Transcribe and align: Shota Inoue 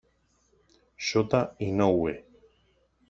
Shota 0.97 1.53
Inoue 1.61 2.25